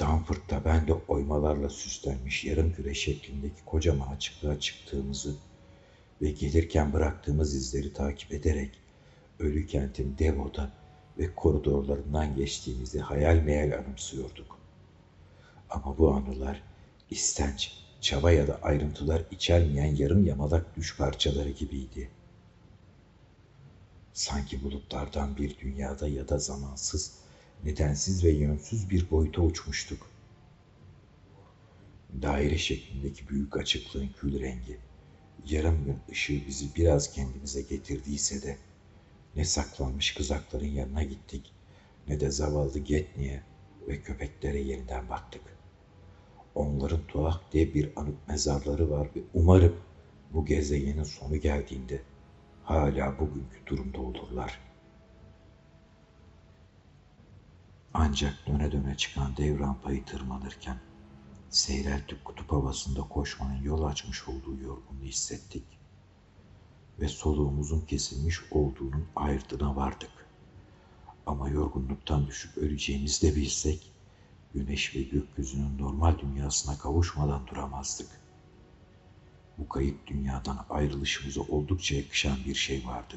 Danford'da 0.00 0.64
ben 0.64 0.86
de 0.86 0.92
oymalarla 0.92 1.68
süslenmiş 1.68 2.44
yarım 2.44 2.72
küre 2.72 2.94
şeklindeki 2.94 3.64
kocaman 3.64 4.16
açıklığa 4.16 4.60
çıktığımızı 4.60 5.36
ve 6.22 6.30
gelirken 6.30 6.92
bıraktığımız 6.92 7.54
izleri 7.54 7.92
takip 7.92 8.32
ederek 8.32 8.70
ölü 9.38 9.66
kentin 9.66 10.18
dev 10.18 10.40
oda 10.40 10.72
ve 11.18 11.34
koridorlarından 11.34 12.36
geçtiğimizi 12.36 13.00
hayal 13.00 13.36
meyal 13.36 13.78
anımsıyorduk. 13.78 14.58
Ama 15.70 15.98
bu 15.98 16.14
anılar 16.14 16.62
istenç, 17.10 17.72
çaba 18.00 18.30
ya 18.30 18.48
da 18.48 18.58
ayrıntılar 18.62 19.22
içermeyen 19.30 19.96
yarım 19.96 20.26
yamalak 20.26 20.76
düş 20.76 20.96
parçaları 20.96 21.50
gibiydi. 21.50 22.10
Sanki 24.12 24.64
bulutlardan 24.64 25.36
bir 25.36 25.58
dünyada 25.58 26.08
ya 26.08 26.28
da 26.28 26.38
zamansız, 26.38 27.12
nedensiz 27.64 28.24
ve 28.24 28.30
yönsüz 28.30 28.90
bir 28.90 29.10
boyuta 29.10 29.42
uçmuştuk. 29.42 30.10
Daire 32.22 32.58
şeklindeki 32.58 33.28
büyük 33.28 33.56
açıklığın 33.56 34.08
kül 34.08 34.40
rengi, 34.40 34.78
yarım 35.46 35.84
gün 35.84 35.98
ışığı 36.10 36.46
bizi 36.46 36.74
biraz 36.76 37.12
kendimize 37.12 37.62
getirdiyse 37.62 38.42
de 38.42 38.56
ne 39.36 39.44
saklanmış 39.44 40.14
kızakların 40.14 40.66
yanına 40.66 41.02
gittik 41.02 41.52
ne 42.08 42.20
de 42.20 42.30
zavallı 42.30 42.78
Getni'ye 42.78 43.42
ve 43.88 44.02
köpeklere 44.02 44.58
yeniden 44.58 45.08
baktık. 45.08 45.42
Onların 46.54 47.06
tuhaf 47.08 47.52
diye 47.52 47.74
bir 47.74 47.90
anıt 47.96 48.28
mezarları 48.28 48.90
var 48.90 49.08
ve 49.16 49.20
umarım 49.34 49.76
bu 50.32 50.44
gezegenin 50.44 51.02
sonu 51.02 51.36
geldiğinde 51.36 52.02
hala 52.64 53.18
bugünkü 53.18 53.66
durumda 53.66 54.00
olurlar. 54.00 54.69
Ancak 57.94 58.46
döne 58.46 58.72
döne 58.72 58.96
çıkan 58.96 59.36
dev 59.36 59.58
rampayı 59.58 60.04
tırmanırken 60.04 60.78
seyreltip 61.48 62.24
kutup 62.24 62.52
havasında 62.52 63.00
koşmanın 63.00 63.62
yol 63.62 63.84
açmış 63.84 64.28
olduğu 64.28 64.56
yorgunluğu 64.62 65.04
hissettik. 65.04 65.64
Ve 67.00 67.08
soluğumuzun 67.08 67.80
kesilmiş 67.80 68.40
olduğunun 68.50 69.06
ayırdına 69.16 69.76
vardık. 69.76 70.10
Ama 71.26 71.48
yorgunluktan 71.48 72.26
düşüp 72.26 72.56
öleceğimizi 72.58 73.22
de 73.22 73.36
bilsek, 73.36 73.92
güneş 74.54 74.96
ve 74.96 75.02
gökyüzünün 75.02 75.78
normal 75.78 76.18
dünyasına 76.18 76.78
kavuşmadan 76.78 77.46
duramazdık. 77.46 78.20
Bu 79.58 79.68
kayıp 79.68 80.06
dünyadan 80.06 80.66
ayrılışımıza 80.70 81.40
oldukça 81.40 81.94
yakışan 81.94 82.36
bir 82.46 82.54
şey 82.54 82.86
vardı. 82.86 83.16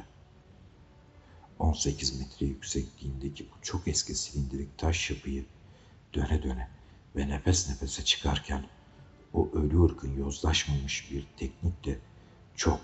18 1.64 2.20
metre 2.20 2.46
yüksekliğindeki 2.46 3.46
bu 3.46 3.54
çok 3.62 3.88
eski 3.88 4.16
silindirik 4.16 4.78
taş 4.78 5.10
yapıyı 5.10 5.46
döne 6.14 6.44
döne 6.44 6.70
ve 7.16 7.28
nefes 7.28 7.70
nefese 7.70 8.06
çıkarken 8.06 8.66
o 9.34 9.50
ölü 9.54 9.84
ırkın 9.84 10.18
yozlaşmamış 10.18 11.12
bir 11.12 11.28
teknikle 11.38 11.98
çok 12.56 12.80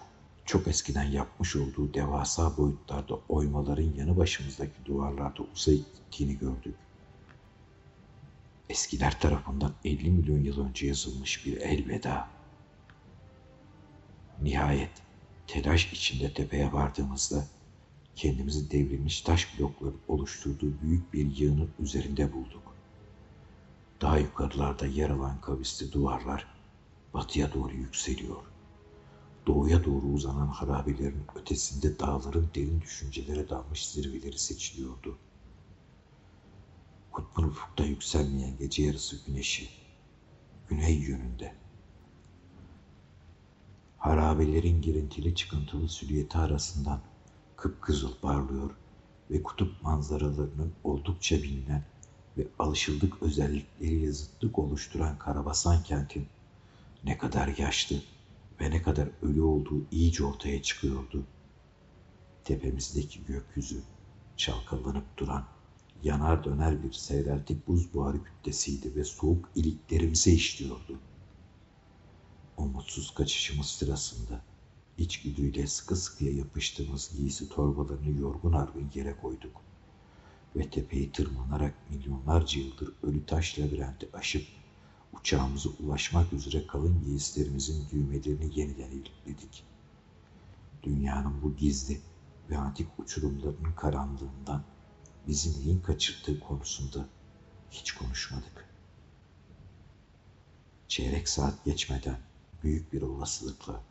çok 0.46 0.68
eskiden 0.68 1.04
yapmış 1.04 1.56
olduğu 1.56 1.94
devasa 1.94 2.58
boyutlarda 2.58 3.20
oymaların 3.30 3.94
yanı 3.98 4.18
başımızdaki 4.18 4.86
duvarlarda 4.86 5.44
uzayıp 5.56 5.86
gittiğini 5.96 6.38
gördük. 6.38 6.76
Eskiler 8.70 9.20
tarafından 9.20 9.74
50 9.86 10.12
milyon 10.12 10.44
yıl 10.44 10.66
önce 10.66 10.88
yazılmış 10.88 11.46
bir 11.46 11.58
elveda. 11.58 12.28
Nihayet 14.42 14.92
telaş 15.48 15.94
içinde 15.94 16.34
tepeye 16.34 16.74
vardığımızda 16.74 17.46
kendimizi 18.20 18.72
devrilmiş 18.72 19.22
taş 19.22 19.60
blokların 19.60 20.00
oluşturduğu 20.08 20.82
büyük 20.82 21.14
bir 21.14 21.38
yığının 21.38 21.70
üzerinde 21.80 22.34
bulduk. 22.34 22.76
Daha 24.02 24.18
yukarılarda 24.18 24.86
yer 24.86 25.10
alan 25.10 25.42
kavisli 25.42 25.92
duvarlar 25.92 26.48
batıya 27.14 27.54
doğru 27.54 27.74
yükseliyor. 27.74 28.44
Doğuya 29.48 29.86
doğru 29.86 30.06
uzanan 30.06 30.48
harabelerin 30.48 31.24
ötesinde 31.36 32.00
dağların 32.00 32.50
derin 32.56 32.82
düşüncelere 32.82 33.50
dalmış 33.50 33.88
zirveleri 33.88 34.40
seçiliyordu. 34.40 35.18
Kutbun 37.12 37.44
ufukta 37.44 37.86
yükselmeyen 37.86 38.58
gece 38.58 38.84
yarısı 38.84 39.26
güneşi, 39.26 39.70
güney 40.70 40.96
yönünde. 40.96 41.56
Harabelerin 43.98 44.82
girintili 44.82 45.36
çıkıntılı 45.36 45.90
silüeti 45.90 46.38
arasından 46.38 47.02
kıpkızıl 47.60 48.14
parlıyor 48.22 48.72
ve 49.32 49.44
kutup 49.44 49.82
manzaralarının 49.82 50.74
oldukça 50.84 51.36
bilinen 51.36 51.84
ve 52.38 52.48
alışıldık 52.60 53.24
özellikleriyle 53.24 54.12
zıtlık 54.12 54.60
oluşturan 54.60 55.18
Karabasan 55.18 55.84
kentin 55.84 56.28
ne 57.04 57.18
kadar 57.18 57.58
yaşlı 57.58 57.96
ve 58.62 58.72
ne 58.72 58.82
kadar 58.82 59.10
ölü 59.22 59.42
olduğu 59.42 59.86
iyice 59.92 60.26
ortaya 60.26 60.62
çıkıyordu. 60.62 61.24
Tepemizdeki 62.44 63.26
gökyüzü 63.26 63.82
çalkalanıp 64.38 65.18
duran, 65.18 65.46
yanar 66.04 66.44
döner 66.44 66.84
bir 66.84 66.94
seyreltik 66.94 67.68
buz 67.68 67.94
buharı 67.94 68.24
kütlesiydi 68.24 68.96
ve 68.96 69.04
soğuk 69.04 69.50
iliklerimize 69.56 70.32
işliyordu. 70.32 71.00
Umutsuz 72.58 73.14
kaçışımız 73.14 73.66
sırasında 73.66 74.42
içgüdüyle 75.00 75.68
sıkı 75.68 75.96
sıkıya 75.96 76.32
yapıştığımız 76.32 77.12
giysi 77.18 77.50
torbalarını 77.50 78.22
yorgun 78.22 78.54
argın 78.54 78.92
yere 78.96 79.18
koyduk 79.22 79.62
ve 80.56 80.70
tepeyi 80.70 81.12
tırmanarak 81.12 81.74
milyonlarca 81.90 82.60
yıldır 82.60 82.94
ölü 83.04 83.26
taş 83.26 83.60
labirenti 83.60 84.10
aşıp 84.14 84.48
uçağımıza 85.14 85.70
ulaşmak 85.70 86.34
üzere 86.34 86.68
kalın 86.68 87.04
giysilerimizin 87.06 87.90
düğmelerini 87.92 88.60
yeniden 88.60 88.92
ilikledik. 88.92 89.64
Dünyanın 90.84 91.42
bu 91.42 91.56
gizli 91.56 92.02
ve 92.50 92.58
antik 92.58 92.88
uçurumlarının 93.00 93.74
karanlığından 93.76 94.64
bizi 95.28 95.60
neyin 95.60 95.80
kaçırdığı 95.80 96.40
konusunda 96.40 97.06
hiç 97.72 97.92
konuşmadık. 97.92 98.70
Çeyrek 100.88 101.30
saat 101.30 101.66
geçmeden 101.66 102.18
büyük 102.64 102.94
bir 102.94 103.02
olasılıkla 103.02 103.84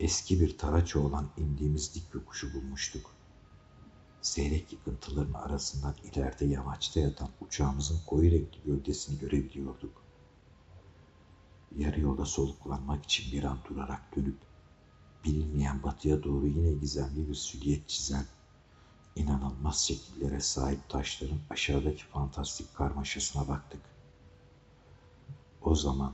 eski 0.00 0.40
bir 0.40 0.58
taraça 0.58 1.00
olan 1.00 1.28
indiğimiz 1.36 1.94
dik 1.94 2.14
yokuşu 2.14 2.54
bulmuştuk 2.54 3.16
seyrek 4.26 4.72
yıkıntıların 4.72 5.32
arasından 5.32 5.94
ileride 6.04 6.44
yamaçta 6.44 7.00
yatan 7.00 7.28
uçağımızın 7.40 8.00
koyu 8.06 8.30
renkli 8.30 8.62
gövdesini 8.64 9.18
görebiliyorduk. 9.18 10.02
Yarı 11.76 12.00
yolda 12.00 12.24
soluklanmak 12.24 13.04
için 13.04 13.32
bir 13.32 13.44
an 13.44 13.58
durarak 13.68 14.16
dönüp 14.16 14.38
bilinmeyen 15.24 15.82
batıya 15.82 16.22
doğru 16.22 16.46
yine 16.46 16.72
gizemli 16.72 17.28
bir 17.28 17.34
süliyet 17.34 17.88
çizen 17.88 18.24
inanılmaz 19.16 19.80
şekillere 19.80 20.40
sahip 20.40 20.88
taşların 20.88 21.40
aşağıdaki 21.50 22.04
fantastik 22.04 22.74
karmaşasına 22.74 23.48
baktık. 23.48 23.80
O 25.62 25.74
zaman 25.74 26.12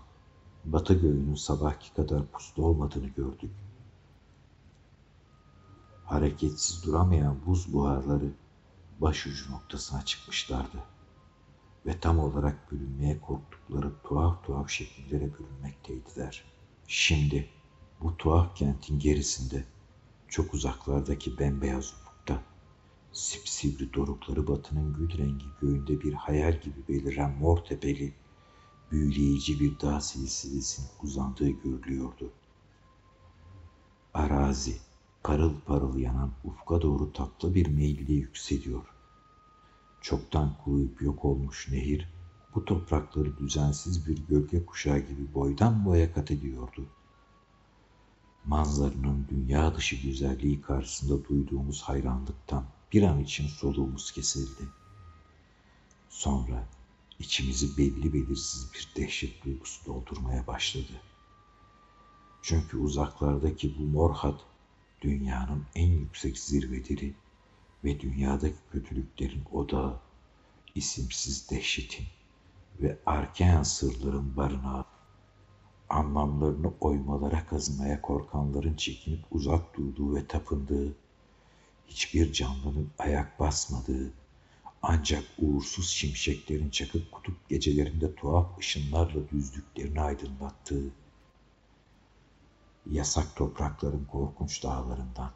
batı 0.64 0.94
göğünün 0.94 1.34
sabahki 1.34 1.94
kadar 1.94 2.26
puslu 2.26 2.66
olmadığını 2.66 3.08
gördük 3.08 3.50
hareketsiz 6.12 6.84
duramayan 6.84 7.36
buz 7.46 7.72
buharları 7.72 8.32
başucu 9.00 9.52
noktasına 9.52 10.04
çıkmışlardı 10.04 10.78
ve 11.86 12.00
tam 12.00 12.18
olarak 12.18 12.72
bürünmeye 12.72 13.20
korktukları 13.20 13.92
tuhaf 14.04 14.44
tuhaf 14.44 14.70
şekillere 14.70 15.30
bürünmekteydiler. 15.34 16.44
Şimdi 16.86 17.48
bu 18.00 18.16
tuhaf 18.16 18.56
kentin 18.56 18.98
gerisinde 18.98 19.64
çok 20.28 20.54
uzaklardaki 20.54 21.38
bembeyaz 21.38 21.92
ufukta 21.92 22.42
sipsivri 23.12 23.94
dorukları 23.94 24.46
batının 24.46 24.94
gül 24.94 25.18
rengi 25.18 25.46
göğünde 25.60 26.00
bir 26.00 26.12
hayal 26.12 26.60
gibi 26.60 26.88
beliren 26.88 27.30
mor 27.30 27.58
tepeli 27.58 28.14
büyüleyici 28.90 29.60
bir 29.60 29.80
dağ 29.80 30.00
silsilesinin 30.00 30.88
uzandığı 31.02 31.50
görülüyordu. 31.50 32.32
Arazi 34.14 34.91
parıl 35.24 35.60
parıl 35.66 35.98
yanan 35.98 36.30
ufka 36.44 36.82
doğru 36.82 37.12
tatlı 37.12 37.54
bir 37.54 37.66
meyilli 37.66 38.12
yükseliyor. 38.12 38.84
Çoktan 40.00 40.56
kuruyup 40.64 41.02
yok 41.02 41.24
olmuş 41.24 41.68
nehir 41.70 42.08
bu 42.54 42.64
toprakları 42.64 43.38
düzensiz 43.38 44.08
bir 44.08 44.18
gölge 44.28 44.66
kuşağı 44.66 44.98
gibi 44.98 45.34
boydan 45.34 45.84
boya 45.84 46.12
kat 46.14 46.30
ediyordu. 46.30 46.86
Manzaranın 48.44 49.26
dünya 49.30 49.74
dışı 49.74 49.96
güzelliği 49.96 50.60
karşısında 50.60 51.28
duyduğumuz 51.28 51.82
hayranlıktan 51.82 52.64
bir 52.92 53.02
an 53.02 53.20
için 53.20 53.46
soluğumuz 53.46 54.12
kesildi. 54.12 54.68
Sonra 56.08 56.68
içimizi 57.18 57.78
belli 57.78 58.12
belirsiz 58.12 58.68
bir 58.74 59.02
dehşet 59.02 59.44
duygusu 59.44 59.86
doldurmaya 59.86 60.46
başladı. 60.46 60.92
Çünkü 62.42 62.76
uzaklardaki 62.76 63.78
bu 63.78 63.82
mor 63.82 64.14
hat 64.14 64.40
dünyanın 65.02 65.66
en 65.74 65.90
yüksek 65.90 66.38
zirveleri 66.38 67.14
ve 67.84 68.00
dünyadaki 68.00 68.56
kötülüklerin 68.72 69.44
odağı, 69.52 70.00
isimsiz 70.74 71.50
dehşetin, 71.50 72.06
ve 72.80 72.98
arkean 73.06 73.62
sırların 73.62 74.36
barınağı. 74.36 74.84
Anlamlarını 75.88 76.72
oymalara 76.80 77.46
kazımaya 77.46 78.02
korkanların 78.02 78.74
çekinip 78.74 79.24
uzak 79.30 79.76
durduğu 79.76 80.14
ve 80.14 80.26
tapındığı, 80.26 80.96
hiçbir 81.86 82.32
canlının 82.32 82.90
ayak 82.98 83.40
basmadığı, 83.40 84.12
ancak 84.82 85.24
uğursuz 85.38 85.88
şimşeklerin 85.88 86.70
çakıp 86.70 87.12
kutup 87.12 87.48
gecelerinde 87.48 88.14
tuhaf 88.14 88.58
ışınlarla 88.58 89.28
düzdüklerini 89.28 90.00
aydınlattığı, 90.00 90.90
yasak 92.86 93.36
toprakların 93.36 94.04
korkunç 94.04 94.62
dağlarından, 94.62 95.32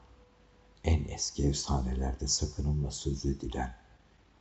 en 0.84 1.04
eski 1.04 1.48
efsanelerde 1.48 2.28
sakınımla 2.28 2.90
söz 2.90 3.26
edilen, 3.26 3.76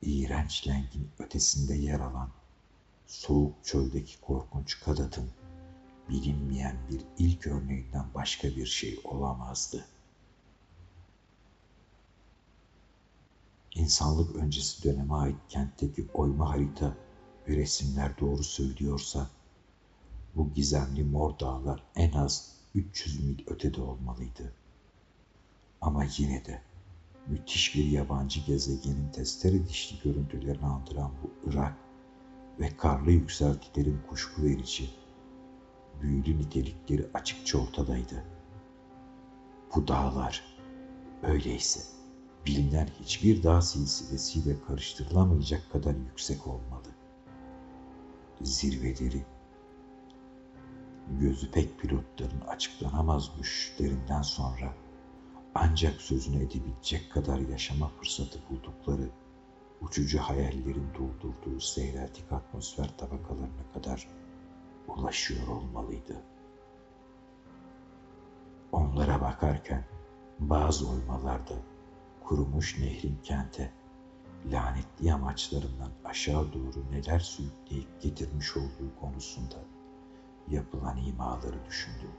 iğrenç 0.01 0.67
lengin 0.67 1.09
ötesinde 1.19 1.75
yer 1.75 1.99
alan, 1.99 2.29
soğuk 3.07 3.65
çöldeki 3.65 4.21
korkunç 4.21 4.79
Kadat'ın 4.79 5.29
bilinmeyen 6.09 6.77
bir 6.89 7.01
ilk 7.17 7.47
örneğinden 7.47 8.05
başka 8.15 8.47
bir 8.47 8.65
şey 8.65 8.99
olamazdı. 9.03 9.85
İnsanlık 13.75 14.35
öncesi 14.35 14.83
döneme 14.83 15.13
ait 15.13 15.35
kentteki 15.49 16.07
oyma 16.13 16.49
harita 16.49 16.93
ve 17.47 17.57
resimler 17.57 18.19
doğru 18.19 18.43
söylüyorsa, 18.43 19.29
bu 20.35 20.53
gizemli 20.53 21.03
mor 21.03 21.39
dağlar 21.39 21.83
en 21.95 22.11
az 22.11 22.54
300 22.75 23.23
mil 23.23 23.37
ötede 23.47 23.81
olmalıydı. 23.81 24.53
Ama 25.81 26.03
yine 26.17 26.45
de 26.45 26.61
müthiş 27.27 27.75
bir 27.75 27.85
yabancı 27.85 28.39
gezegenin 28.39 29.11
testere 29.11 29.67
dişli 29.67 30.01
görüntülerini 30.03 30.65
andıran 30.65 31.11
bu 31.23 31.49
Irak 31.49 31.73
ve 32.59 32.77
karlı 32.77 33.11
yükseltilerin 33.11 33.99
kuşku 34.09 34.43
verici, 34.43 34.89
büyülü 36.01 36.37
nitelikleri 36.37 37.07
açıkça 37.13 37.57
ortadaydı. 37.57 38.25
Bu 39.75 39.87
dağlar 39.87 40.43
öyleyse 41.23 41.79
bilinen 42.45 42.87
hiçbir 42.99 43.43
dağ 43.43 43.61
silsilesiyle 43.61 44.61
karıştırılamayacak 44.67 45.71
kadar 45.71 45.95
yüksek 45.95 46.47
olmalı. 46.47 46.87
Zirveleri 48.41 49.25
gözü 51.09 51.51
pek 51.51 51.79
pilotların 51.79 52.41
açıklanamaz 52.47 53.37
düşüşlerinden 53.39 54.21
sonra 54.21 54.73
ancak 55.55 56.01
sözünü 56.01 56.43
edebilecek 56.43 57.11
kadar 57.11 57.39
yaşama 57.39 57.87
fırsatı 57.87 58.39
buldukları 58.49 59.09
uçucu 59.81 60.19
hayallerin 60.19 60.87
doldurduğu 60.93 61.59
seyreltik 61.59 62.31
atmosfer 62.31 62.97
tabakalarına 62.97 63.71
kadar 63.73 64.07
ulaşıyor 64.87 65.47
olmalıydı. 65.47 66.21
Onlara 68.71 69.21
bakarken 69.21 69.85
bazı 70.39 70.89
oymalarda 70.89 71.55
kurumuş 72.23 72.79
nehrin 72.79 73.17
kente 73.23 73.71
lanetli 74.45 75.13
amaçlarından 75.13 75.91
aşağı 76.05 76.53
doğru 76.53 76.91
neler 76.91 77.19
sürükleyip 77.19 78.01
getirmiş 78.01 78.57
olduğu 78.57 78.99
konusunda 78.99 79.55
yapılan 80.49 80.97
imaları 80.97 81.65
düşündüm. 81.65 82.11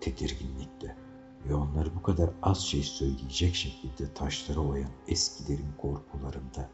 Tedirginlikle 0.00 0.96
ve 1.48 1.54
onları 1.54 1.94
bu 1.94 2.02
kadar 2.02 2.30
az 2.42 2.58
şey 2.58 2.82
söyleyecek 2.82 3.54
şekilde 3.54 4.14
taşlara 4.14 4.60
oyan 4.60 4.90
eskilerin 5.08 5.72
korkularında 5.78 6.70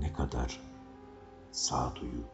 ne 0.00 0.12
kadar 0.12 0.60
sağduyu, 1.52 2.24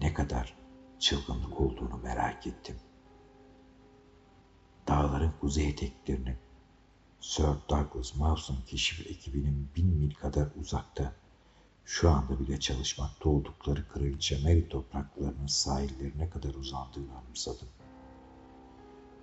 ne 0.00 0.14
kadar 0.14 0.56
çılgınlık 0.98 1.60
olduğunu 1.60 1.96
merak 2.02 2.46
ettim. 2.46 2.76
Dağların 4.88 5.32
kuzey 5.40 5.68
eteklerini 5.68 6.36
Sir 7.20 7.44
Douglas 7.68 8.16
Mawson 8.16 8.56
keşif 8.66 9.06
ekibinin 9.06 9.70
bin 9.76 9.86
mil 9.86 10.14
kadar 10.14 10.48
uzakta 10.60 11.12
şu 11.84 12.10
anda 12.10 12.40
bile 12.40 12.60
çalışmakta 12.60 13.28
oldukları 13.28 13.88
Kraliçe 13.88 14.38
Mary 14.38 14.68
topraklarının 14.68 15.46
sahillerine 15.46 16.30
kadar 16.30 16.54
uzandığını 16.54 17.18
anımsadım. 17.18 17.68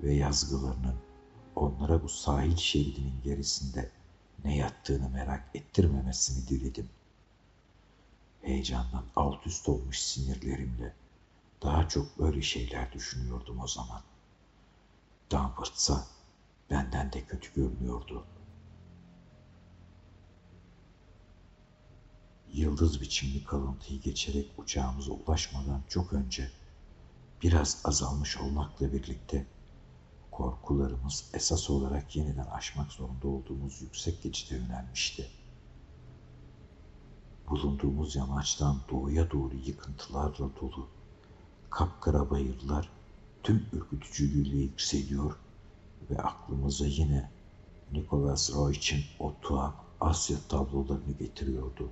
Ve 0.03 0.13
yazgılarının 0.13 0.95
onlara 1.55 2.03
bu 2.03 2.09
sahil 2.09 2.55
şeridinin 2.55 3.21
gerisinde 3.23 3.91
ne 4.45 4.57
yattığını 4.57 5.09
merak 5.09 5.49
ettirmemesini 5.53 6.47
diledim. 6.47 6.89
Heyecandan 8.41 9.05
alt 9.15 9.47
üst 9.47 9.69
olmuş 9.69 9.99
sinirlerimle 9.99 10.93
daha 11.63 11.87
çok 11.87 12.19
böyle 12.19 12.41
şeyler 12.41 12.91
düşünüyordum 12.93 13.59
o 13.59 13.67
zaman. 13.67 14.01
Danforth'sa 15.31 16.07
benden 16.69 17.13
de 17.13 17.23
kötü 17.23 17.53
görünüyordu. 17.53 18.25
Yıldız 22.53 23.01
biçimli 23.01 23.43
kalıntıyı 23.43 24.01
geçerek 24.01 24.51
uçağımıza 24.57 25.11
ulaşmadan 25.11 25.81
çok 25.89 26.13
önce 26.13 26.51
biraz 27.43 27.81
azalmış 27.83 28.37
olmakla 28.37 28.93
birlikte 28.93 29.45
korkularımız 30.31 31.31
esas 31.33 31.69
olarak 31.69 32.15
yeniden 32.15 32.45
aşmak 32.45 32.91
zorunda 32.91 33.27
olduğumuz 33.27 33.81
yüksek 33.81 34.23
geçide 34.23 34.55
yönelmişti. 34.55 35.27
Bulunduğumuz 37.49 38.15
yamaçtan 38.15 38.77
doğuya 38.91 39.31
doğru 39.31 39.55
yıkıntılarla 39.55 40.49
dolu 40.61 40.87
kapkara 41.69 42.29
bayırlar 42.29 42.89
tüm 43.43 43.65
ürkütücülüğüyle 43.73 44.57
yükseliyor 44.57 45.35
ve 46.09 46.17
aklımıza 46.17 46.85
yine 46.85 47.31
Nicholas 47.91 48.53
Roych'in 48.53 49.03
o 49.19 49.33
tuhaf 49.41 49.73
Asya 49.99 50.37
tablolarını 50.49 51.11
getiriyordu. 51.19 51.91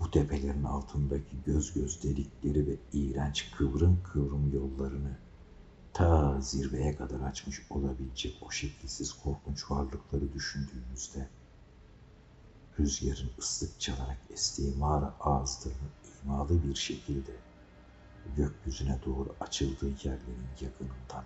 Bu 0.00 0.10
tepelerin 0.10 0.64
altındaki 0.64 1.42
göz 1.46 1.72
göz 1.74 2.02
delikleri 2.02 2.66
ve 2.66 2.76
iğrenç 2.92 3.50
kıvrım 3.50 4.02
kıvrım 4.02 4.52
yollarını 4.54 5.18
ta 5.92 6.40
zirveye 6.40 6.96
kadar 6.96 7.20
açmış 7.20 7.62
olabilecek 7.70 8.36
o 8.42 8.50
şekilsiz 8.50 9.12
korkunç 9.12 9.70
varlıkları 9.70 10.32
düşündüğümüzde 10.32 11.28
rüzgarın 12.78 13.30
ıslık 13.38 13.80
çalarak 13.80 14.18
estiği 14.30 14.74
mağara 14.76 15.14
ağızlarının 15.20 15.90
imalı 16.24 16.62
bir 16.62 16.74
şekilde 16.74 17.32
gökyüzüne 18.36 18.98
doğru 19.06 19.34
açıldığı 19.40 19.88
yerlerin 19.88 20.48
yakınından 20.60 21.24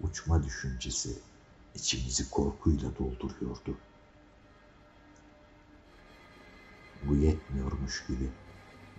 uçma 0.00 0.44
düşüncesi 0.44 1.18
içimizi 1.74 2.30
korkuyla 2.30 2.90
dolduruyordu. 2.98 3.76
Bu 7.08 7.16
yetmiyormuş 7.16 8.06
gibi 8.06 8.30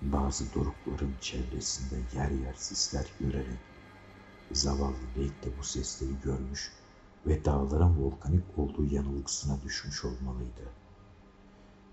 bazı 0.01 0.53
dorukların 0.53 1.13
çevresinde 1.21 1.95
yer 2.13 2.31
yer 2.31 2.53
sisler 2.53 3.05
görerek 3.19 3.59
zavallı 4.51 4.95
Leyt 5.17 5.43
de 5.43 5.57
bu 5.59 5.63
sesleri 5.63 6.21
görmüş 6.23 6.71
ve 7.25 7.45
dağların 7.45 8.03
volkanik 8.03 8.43
olduğu 8.57 8.85
yanılgısına 8.85 9.61
düşmüş 9.63 10.05
olmalıydı. 10.05 10.71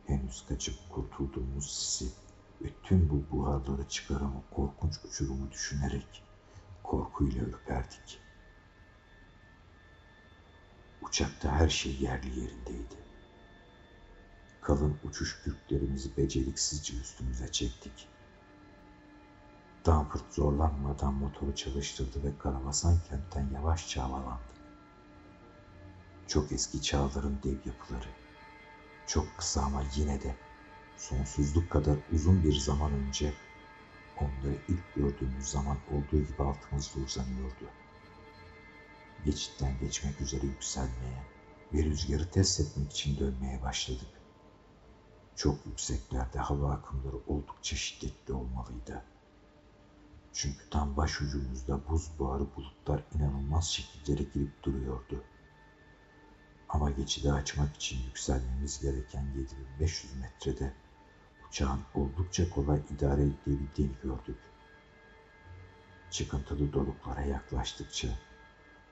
Henüz 0.06 0.46
kaçıp 0.48 0.74
kurtulduğumuz 0.90 1.70
sisi 1.72 2.12
ve 2.62 2.68
tüm 2.82 3.10
bu 3.10 3.36
buharları 3.36 3.88
çıkaran 3.88 4.42
korkunç 4.50 4.94
uçurumu 5.04 5.50
düşünerek 5.50 6.22
korkuyla 6.82 7.42
ürperdik. 7.42 8.20
Uçakta 11.02 11.52
her 11.52 11.68
şey 11.68 11.96
yerli 12.00 12.40
yerindeydi. 12.40 13.07
Kalın 14.68 14.98
uçuş 15.04 15.42
kürklerimizi 15.44 16.16
beceriksizce 16.16 16.94
üstümüze 16.96 17.52
çektik. 17.52 18.08
Danford 19.86 20.30
zorlanmadan 20.30 21.14
motoru 21.14 21.54
çalıştırdı 21.54 22.24
ve 22.24 22.38
Karavasan 22.38 22.98
kentten 23.08 23.54
yavaşça 23.54 24.02
havalandı. 24.02 24.42
Çok 26.26 26.52
eski 26.52 26.82
çağların 26.82 27.38
dev 27.44 27.56
yapıları, 27.66 28.08
çok 29.06 29.26
kısa 29.38 29.62
ama 29.62 29.82
yine 29.96 30.22
de 30.22 30.36
sonsuzluk 30.96 31.70
kadar 31.70 31.96
uzun 32.12 32.44
bir 32.44 32.54
zaman 32.54 32.92
önce 32.92 33.34
onları 34.16 34.56
ilk 34.68 34.94
gördüğümüz 34.94 35.48
zaman 35.48 35.76
olduğu 35.90 36.24
gibi 36.26 36.42
altımızda 36.42 37.00
uzanıyordu. 37.00 37.64
Geçitten 39.24 39.78
geçmek 39.80 40.20
üzere 40.20 40.46
yükselmeye 40.46 41.22
ve 41.74 41.82
rüzgarı 41.82 42.30
test 42.30 42.60
etmek 42.60 42.92
için 42.92 43.18
dönmeye 43.18 43.62
başladık. 43.62 44.17
Çok 45.38 45.66
yükseklerde 45.66 46.38
hava 46.38 46.72
akımları 46.72 47.16
oldukça 47.26 47.76
şiddetli 47.76 48.34
olmalıydı. 48.34 49.02
Çünkü 50.32 50.70
tam 50.70 50.96
başucumuzda 50.96 51.88
buz 51.88 52.10
buharı 52.18 52.46
bulutlar 52.56 53.02
inanılmaz 53.14 53.68
şekillere 53.68 54.22
girip 54.22 54.62
duruyordu. 54.62 55.24
Ama 56.68 56.90
geçidi 56.90 57.32
açmak 57.32 57.76
için 57.76 58.04
yükselmemiz 58.06 58.80
gereken 58.80 59.26
7500 59.36 60.16
metrede 60.16 60.72
uçağın 61.48 61.80
oldukça 61.94 62.50
kolay 62.50 62.82
idare 62.90 63.22
edilebildiğini 63.22 63.94
gördük. 64.02 64.38
Çıkıntılı 66.10 66.72
doruklara 66.72 67.22
yaklaştıkça 67.22 68.08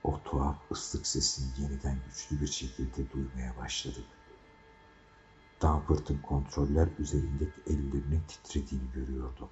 o 0.03 0.23
tuhaf 0.23 0.71
ıslık 0.71 1.07
sesini 1.07 1.63
yeniden 1.63 1.97
güçlü 2.05 2.41
bir 2.41 2.47
şekilde 2.47 3.11
duymaya 3.11 3.57
başladık. 3.57 4.05
Danforth'ın 5.61 6.17
kontroller 6.17 6.89
üzerindeki 6.99 7.61
ellerinin 7.67 8.21
titrediğini 8.27 8.91
görüyordum. 8.93 9.49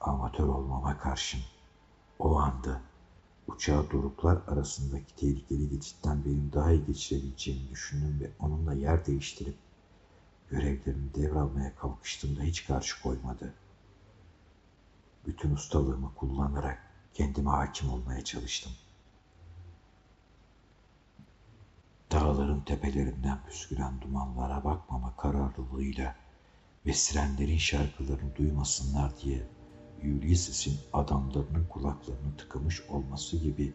Amatör 0.00 0.48
olmama 0.48 0.98
karşın 0.98 1.40
o 2.18 2.38
anda 2.38 2.80
uçağı 3.46 3.90
doruklar 3.90 4.38
arasındaki 4.46 5.16
tehlikeli 5.16 5.68
geçitten 5.68 6.24
benim 6.24 6.52
daha 6.52 6.72
iyi 6.72 6.86
geçirebileceğimi 6.86 7.70
düşündüm 7.70 8.20
ve 8.20 8.30
onunla 8.40 8.74
yer 8.74 9.06
değiştirip 9.06 9.56
görevlerimi 10.50 11.14
devralmaya 11.14 11.74
kalkıştığımda 11.76 12.42
hiç 12.42 12.66
karşı 12.66 13.02
koymadı. 13.02 13.54
Bütün 15.26 15.54
ustalığımı 15.54 16.14
kullanarak 16.14 16.78
kendime 17.14 17.50
hakim 17.50 17.90
olmaya 17.90 18.24
çalıştım. 18.24 18.72
Dağların 22.32 22.60
tepelerinden 22.60 23.38
püsküren 23.46 24.00
dumanlara 24.00 24.64
bakmama 24.64 25.16
kararlılığıyla 25.16 26.16
ve 26.86 26.92
sirenlerin 26.92 27.58
şarkılarını 27.58 28.36
duymasınlar 28.36 29.12
diye 29.22 29.48
Ulysses'in 30.02 30.78
adamlarının 30.92 31.66
kulaklarını 31.66 32.36
tıkamış 32.38 32.80
olması 32.80 33.36
gibi 33.36 33.74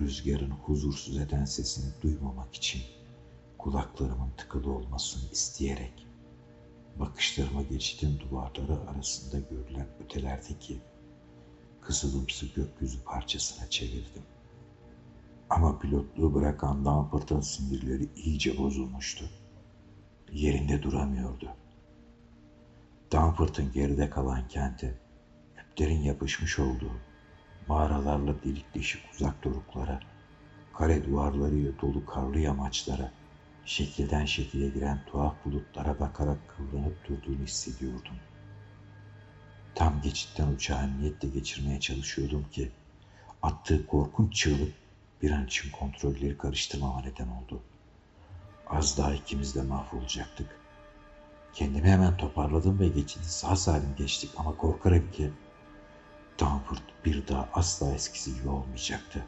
rüzgarın 0.00 0.50
huzursuz 0.50 1.18
eden 1.18 1.44
sesini 1.44 2.02
duymamak 2.02 2.54
için 2.54 2.82
kulaklarımın 3.58 4.30
tıkalı 4.36 4.72
olmasını 4.72 5.30
isteyerek 5.32 6.06
bakışlarıma 6.96 7.62
geçtiğim 7.62 8.20
duvarları 8.20 8.90
arasında 8.90 9.38
görülen 9.38 9.88
ötelerdeki 10.04 10.80
kızılımsı 11.80 12.46
gökyüzü 12.46 13.04
parçasına 13.04 13.70
çevirdim. 13.70 14.22
Ama 15.50 15.78
pilotluğu 15.78 16.34
bırakan 16.34 16.84
Dampert'ın 16.84 17.40
sinirleri 17.40 18.08
iyice 18.16 18.58
bozulmuştu. 18.58 19.30
Yerinde 20.32 20.82
duramıyordu. 20.82 21.48
Dampert'ın 23.12 23.72
geride 23.72 24.10
kalan 24.10 24.48
kenti, 24.48 24.98
küplerin 25.56 26.00
yapışmış 26.00 26.58
olduğu, 26.58 26.92
mağaralarla 27.68 28.42
delik 28.44 28.74
deşik 28.74 29.02
uzak 29.14 29.44
doruklara, 29.44 30.00
kare 30.74 31.04
duvarlarıyla 31.04 31.72
dolu 31.80 32.06
karlı 32.06 32.38
yamaçlara, 32.38 33.12
şekilden 33.64 34.24
şekile 34.24 34.68
giren 34.68 34.98
tuhaf 35.06 35.44
bulutlara 35.44 36.00
bakarak 36.00 36.38
kıvranıp 36.48 37.08
durduğunu 37.08 37.44
hissediyordum. 37.44 38.16
Tam 39.74 40.00
geçitten 40.02 40.48
uçağı 40.48 40.98
niyetle 40.98 41.28
geçirmeye 41.28 41.80
çalışıyordum 41.80 42.44
ki 42.50 42.70
attığı 43.42 43.86
korkunç 43.86 44.34
çığlık 44.34 44.85
bir 45.22 45.30
an 45.30 45.46
için 45.46 45.70
kontrolleri 45.70 46.38
karıştırmama 46.38 47.00
neden 47.00 47.28
oldu. 47.28 47.62
Az 48.66 48.98
daha 48.98 49.14
ikimiz 49.14 49.54
de 49.54 49.62
mahvolacaktık. 49.62 50.60
Kendimi 51.52 51.88
hemen 51.88 52.16
toparladım 52.16 52.80
ve 52.80 52.88
geçidi 52.88 53.24
sağ 53.24 53.56
salim 53.56 53.94
geçtik 53.96 54.30
ama 54.36 54.56
korkarım 54.56 55.10
ki 55.10 55.30
Danford 56.40 56.78
bir 57.04 57.28
daha 57.28 57.48
asla 57.54 57.94
eskisi 57.94 58.34
gibi 58.34 58.48
olmayacaktı. 58.48 59.26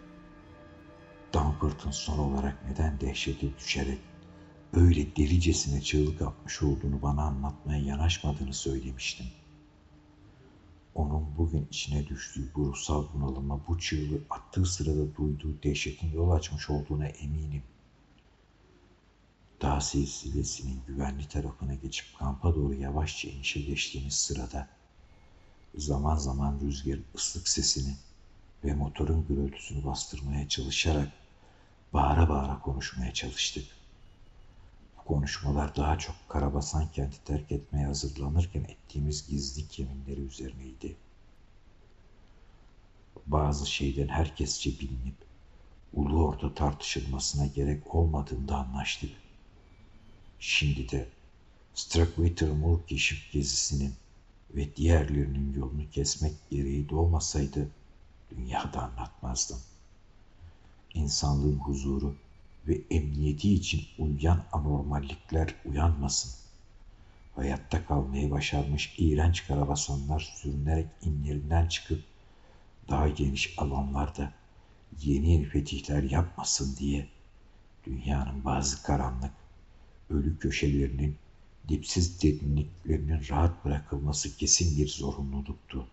Danford'un 1.35 1.91
son 1.91 2.19
olarak 2.19 2.71
neden 2.71 3.01
dehşete 3.01 3.59
düşerek 3.59 3.99
öyle 4.73 5.17
delicesine 5.17 5.81
çığlık 5.81 6.23
atmış 6.23 6.63
olduğunu 6.63 7.03
bana 7.03 7.23
anlatmaya 7.23 7.81
yanaşmadığını 7.81 8.55
söylemiştim. 8.55 9.27
Onun 10.95 11.37
bugün 11.39 11.67
içine 11.71 12.07
düştüğü 12.07 12.55
bu 12.55 12.67
ruhsal 12.67 13.05
bunalıma 13.15 13.61
bu 13.69 13.79
çığlığı 13.79 14.21
attığı 14.31 14.65
sırada 14.65 15.17
duyduğu 15.17 15.63
dehşetin 15.63 16.13
yol 16.13 16.31
açmış 16.31 16.71
olduğuna 16.71 17.07
eminim. 17.07 17.63
Dağ 19.63 19.81
silsilesinin 19.81 20.81
güvenli 20.87 21.29
tarafına 21.29 21.75
geçip 21.75 22.19
kampa 22.19 22.55
doğru 22.55 22.75
yavaşça 22.75 23.29
inişe 23.29 23.61
geçtiğimiz 23.61 24.15
sırada 24.15 24.69
zaman 25.75 26.17
zaman 26.17 26.61
rüzgarın 26.61 27.05
ıslık 27.15 27.49
sesini 27.49 27.95
ve 28.65 28.75
motorun 28.75 29.27
gürültüsünü 29.29 29.85
bastırmaya 29.85 30.49
çalışarak 30.49 31.13
bağıra 31.93 32.29
bağıra 32.29 32.61
konuşmaya 32.61 33.15
çalıştık. 33.15 33.78
Konuşmalar 35.09 35.77
daha 35.77 35.99
çok 35.99 36.17
Karabasan 36.29 36.89
kenti 36.93 37.25
terk 37.25 37.53
etmeye 37.53 37.87
hazırlanırken 37.87 38.65
ettiğimiz 38.65 39.29
gizli 39.29 39.65
yeminleri 39.77 40.21
üzerineydi. 40.21 40.97
Bazı 43.27 43.71
şeyden 43.71 44.09
herkesçe 44.09 44.71
bilinip 44.71 45.15
ulu 45.93 46.25
orta 46.25 46.55
tartışılmasına 46.55 47.47
gerek 47.47 47.95
olmadığında 47.95 48.57
anlaştık. 48.57 49.11
Şimdi 50.41 50.91
de 50.91 51.09
Starkweather 51.75 52.51
Moor 52.51 52.87
keşif 52.87 53.33
gezisinin 53.33 53.95
ve 54.55 54.77
diğerlerinin 54.77 55.55
yolunu 55.55 55.91
kesmek 55.91 56.35
gereği 56.51 56.89
doğmasaydı 56.89 57.69
dünyada 58.31 58.83
anlatmazdım. 58.83 59.61
İnsanlığın 60.95 61.59
huzuru 61.59 62.15
ve 62.69 62.81
emniyeti 62.91 63.55
için 63.55 63.83
uyuyan 63.99 64.45
anormallikler 64.53 65.55
uyanmasın. 65.65 66.33
Hayatta 67.35 67.87
kalmayı 67.87 68.31
başarmış 68.31 68.95
iğrenç 68.99 69.47
karabasanlar 69.47 70.21
sürünerek 70.21 70.87
inlerinden 71.03 71.67
çıkıp 71.67 72.03
daha 72.89 73.09
geniş 73.09 73.59
alanlarda 73.59 74.33
yeni 75.03 75.31
yeni 75.31 75.45
fetihler 75.45 76.03
yapmasın 76.03 76.77
diye 76.77 77.09
dünyanın 77.87 78.45
bazı 78.45 78.83
karanlık, 78.83 79.33
ölü 80.11 80.39
köşelerinin 80.39 81.17
dipsiz 81.69 82.23
derinliklerinin 82.23 83.29
rahat 83.31 83.65
bırakılması 83.65 84.37
kesin 84.37 84.79
bir 84.79 84.89
zorunluluktu. 84.89 85.89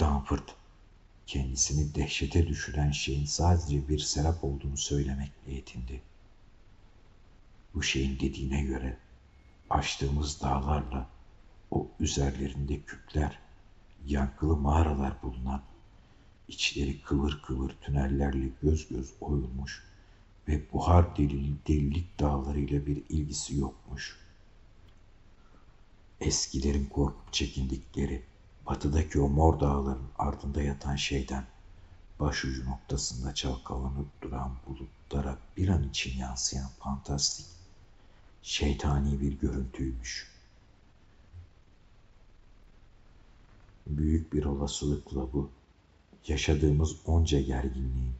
Danford 0.00 0.48
kendisini 1.30 1.94
dehşete 1.94 2.48
düşüren 2.48 2.90
şeyin 2.90 3.24
sadece 3.24 3.88
bir 3.88 3.98
serap 3.98 4.44
olduğunu 4.44 4.76
söylemekle 4.76 5.52
yetindi. 5.52 6.00
Bu 7.74 7.82
şeyin 7.82 8.20
dediğine 8.20 8.62
göre 8.62 8.96
açtığımız 9.70 10.42
dağlarla 10.42 11.08
o 11.70 11.88
üzerlerinde 12.00 12.80
küpler, 12.80 13.38
yankılı 14.06 14.56
mağaralar 14.56 15.22
bulunan, 15.22 15.62
içleri 16.48 17.00
kıvır 17.00 17.42
kıvır 17.42 17.70
tünellerle 17.70 18.50
göz 18.62 18.88
göz 18.88 19.12
oyulmuş 19.20 19.84
ve 20.48 20.72
buhar 20.72 21.16
delili 21.16 21.54
delilik 21.68 22.20
dağlarıyla 22.20 22.86
bir 22.86 23.02
ilgisi 23.08 23.56
yokmuş. 23.56 24.18
Eskilerin 26.20 26.84
korkup 26.84 27.32
çekindikleri 27.32 28.29
batıdaki 28.66 29.20
o 29.20 29.28
mor 29.28 29.60
dağların 29.60 30.08
ardında 30.18 30.62
yatan 30.62 30.96
şeyden 30.96 31.44
başucu 32.20 32.70
noktasında 32.70 33.34
çalkalanıp 33.34 34.22
duran 34.22 34.52
bulutlara 34.66 35.38
bir 35.56 35.68
an 35.68 35.88
için 35.88 36.18
yansıyan 36.18 36.70
fantastik, 36.78 37.46
şeytani 38.42 39.20
bir 39.20 39.32
görüntüymüş. 39.40 40.30
Büyük 43.86 44.32
bir 44.32 44.44
olasılıkla 44.44 45.32
bu, 45.32 45.50
yaşadığımız 46.26 46.96
onca 47.06 47.40
gerginliğin 47.40 48.14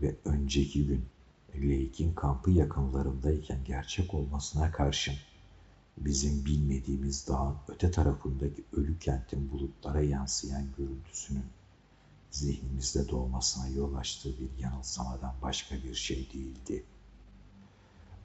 ve 0.00 0.14
önceki 0.24 0.86
gün 0.86 1.04
Lake'in 1.54 2.14
kampı 2.14 2.50
yakınlarındayken 2.50 3.64
gerçek 3.64 4.14
olmasına 4.14 4.70
karşın 4.70 5.14
bizim 6.00 6.44
bilmediğimiz 6.44 7.28
dağın 7.28 7.56
öte 7.68 7.90
tarafındaki 7.90 8.64
ölü 8.72 8.98
kentin 8.98 9.50
bulutlara 9.52 10.00
yansıyan 10.00 10.66
görüntüsünün 10.78 11.46
zihnimizde 12.30 13.08
doğmasına 13.08 13.68
yol 13.68 13.94
açtığı 13.94 14.40
bir 14.40 14.58
yanılsamadan 14.58 15.34
başka 15.42 15.74
bir 15.74 15.94
şey 15.94 16.32
değildi. 16.32 16.84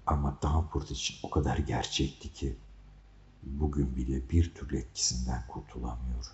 Ama 0.05 0.38
Danford 0.41 0.89
için 0.89 1.15
o 1.24 1.29
kadar 1.29 1.58
gerçekti 1.58 2.34
ki 2.34 2.58
bugün 3.44 3.96
bile 3.96 4.29
bir 4.29 4.53
türlü 4.55 4.77
etkisinden 4.77 5.48
kurtulamıyor. 5.48 6.25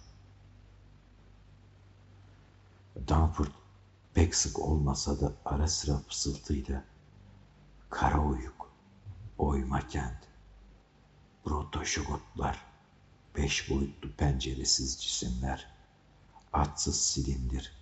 Danford 3.07 3.51
pek 4.13 4.35
sık 4.35 4.59
olmasa 4.59 5.19
da 5.19 5.33
ara 5.45 5.67
sıra 5.67 5.97
fısıltıyla 5.97 6.83
kara 7.89 8.25
uyuk, 8.25 8.71
oyma 9.37 9.87
kent, 9.87 10.30
protoşogotlar, 11.43 12.65
beş 13.35 13.69
boyutlu 13.69 14.11
penceresiz 14.15 15.01
cisimler, 15.03 15.67
atsız 16.53 17.01
silindir, 17.01 17.75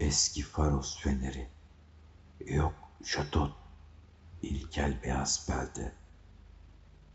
eski 0.00 0.42
faros 0.42 1.00
feneri, 1.02 1.48
yok 2.46 2.74
şatot, 3.04 3.56
ilkel 4.42 5.02
beyaz 5.02 5.48
belde, 5.48 5.92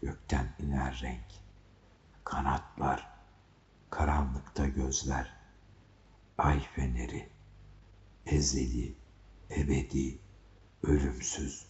gökten 0.01 0.55
iner 0.59 0.99
renk, 1.01 1.25
kanatlar, 2.23 3.09
karanlıkta 3.89 4.65
gözler, 4.65 5.33
ay 6.38 6.59
feneri, 6.75 7.29
ezeli, 8.25 8.95
ebedi, 9.49 10.19
ölümsüz 10.83 11.65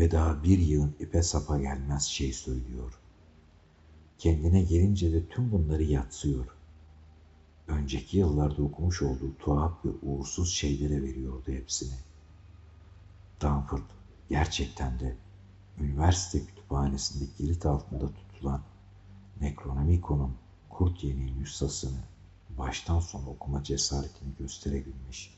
ve 0.00 0.10
daha 0.10 0.42
bir 0.42 0.58
yığın 0.58 0.94
ipe 1.00 1.22
sapa 1.22 1.58
gelmez 1.58 2.04
şey 2.04 2.32
söylüyor. 2.32 2.98
Kendine 4.18 4.62
gelince 4.62 5.12
de 5.12 5.28
tüm 5.28 5.52
bunları 5.52 5.82
yatsıyor. 5.82 6.46
Önceki 7.68 8.18
yıllarda 8.18 8.62
okumuş 8.62 9.02
olduğu 9.02 9.36
tuhaf 9.38 9.84
ve 9.84 9.88
uğursuz 10.02 10.52
şeylere 10.52 11.02
veriyordu 11.02 11.52
hepsini. 11.52 11.94
Danford 13.40 13.82
gerçekten 14.28 15.00
de 15.00 15.16
üniversite 15.78 16.46
kütüphanesinde 16.46 17.24
kilit 17.38 17.66
altında 17.66 18.12
tutulan 18.12 18.62
Necronomicon'un 19.40 20.34
kurt 20.68 21.04
yeni 21.04 21.40
nüshasını 21.40 22.00
baştan 22.58 23.00
sona 23.00 23.28
okuma 23.28 23.64
cesaretini 23.64 24.34
gösterebilmiş 24.38 25.34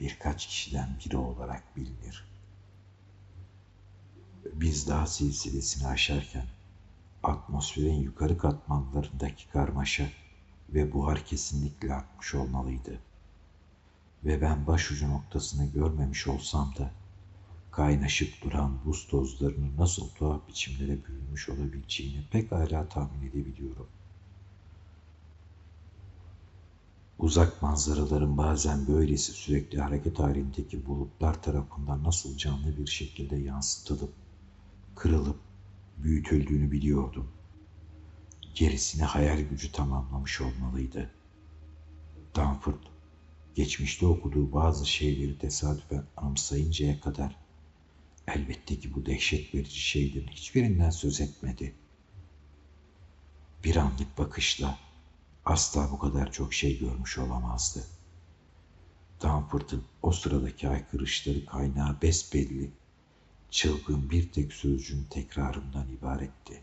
birkaç 0.00 0.46
kişiden 0.46 0.88
biri 1.04 1.16
olarak 1.16 1.76
bilinir. 1.76 2.37
Biz 4.44 4.88
daha 4.88 5.06
silsilesini 5.06 5.88
aşarken 5.88 6.46
atmosferin 7.22 8.02
yukarı 8.02 8.38
katmanlarındaki 8.38 9.48
karmaşa 9.48 10.08
ve 10.68 10.92
buhar 10.92 11.24
kesinlikle 11.24 11.94
artmış 11.94 12.34
olmalıydı. 12.34 12.98
Ve 14.24 14.40
ben 14.40 14.66
başucu 14.66 15.10
noktasını 15.10 15.66
görmemiş 15.72 16.26
olsam 16.26 16.74
da 16.78 16.90
kaynaşıp 17.70 18.42
duran 18.42 18.78
buz 18.84 19.06
tozlarının 19.08 19.76
nasıl 19.78 20.08
tuhaf 20.08 20.48
biçimlere 20.48 21.04
bürünmüş 21.04 21.48
olabileceğini 21.48 22.24
pekala 22.30 22.88
tahmin 22.88 23.28
edebiliyorum. 23.28 23.86
Uzak 27.18 27.62
manzaraların 27.62 28.36
bazen 28.38 28.86
böylesi 28.88 29.32
sürekli 29.32 29.80
hareket 29.80 30.18
halindeki 30.18 30.86
bulutlar 30.86 31.42
tarafından 31.42 32.04
nasıl 32.04 32.36
canlı 32.36 32.76
bir 32.76 32.86
şekilde 32.86 33.36
yansıtılıp, 33.36 34.12
kırılıp, 34.98 35.40
büyütüldüğünü 35.96 36.70
biliyordum. 36.70 37.30
Gerisini 38.54 39.02
hayal 39.02 39.38
gücü 39.38 39.72
tamamlamış 39.72 40.40
olmalıydı. 40.40 41.10
Danford, 42.36 42.82
geçmişte 43.54 44.06
okuduğu 44.06 44.52
bazı 44.52 44.86
şeyleri 44.86 45.38
tesadüfen 45.38 46.04
anımsayıncaya 46.16 47.00
kadar 47.00 47.36
elbette 48.26 48.78
ki 48.78 48.94
bu 48.94 49.06
dehşet 49.06 49.54
verici 49.54 49.80
şeylerin 49.80 50.28
hiçbirinden 50.28 50.90
söz 50.90 51.20
etmedi. 51.20 51.74
Bir 53.64 53.76
anlık 53.76 54.18
bakışla 54.18 54.78
asla 55.44 55.90
bu 55.92 55.98
kadar 55.98 56.32
çok 56.32 56.54
şey 56.54 56.78
görmüş 56.78 57.18
olamazdı. 57.18 57.84
Danford'un 59.22 59.84
o 60.02 60.12
sıradaki 60.12 60.68
aykırışları 60.68 61.46
kaynağı 61.46 62.02
besbelli, 62.02 62.70
çılgın 63.50 64.10
bir 64.10 64.32
tek 64.32 64.52
sözcüğün 64.52 65.04
tekrarından 65.10 65.86
ibaretti. 66.00 66.62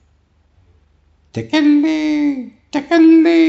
Tekelli, 1.34 2.54
tekelli. 2.72 3.45